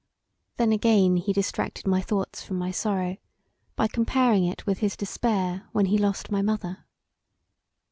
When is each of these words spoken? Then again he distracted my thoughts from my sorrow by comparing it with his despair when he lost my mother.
Then 0.57 0.71
again 0.71 1.17
he 1.17 1.31
distracted 1.31 1.85
my 1.85 2.01
thoughts 2.01 2.41
from 2.41 2.57
my 2.57 2.71
sorrow 2.71 3.17
by 3.75 3.87
comparing 3.87 4.45
it 4.45 4.65
with 4.65 4.79
his 4.79 4.97
despair 4.97 5.67
when 5.73 5.85
he 5.85 5.99
lost 5.99 6.31
my 6.31 6.41
mother. 6.41 6.85